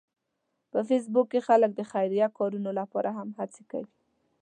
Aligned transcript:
په 0.71 0.79
فېسبوک 0.87 1.27
کې 1.31 1.45
خلک 1.47 1.71
د 1.75 1.81
خیریه 1.91 2.27
کارونو 2.37 2.69
لپاره 2.79 3.09
هم 3.17 3.29
هڅې 3.39 3.63
کوي 3.71 3.91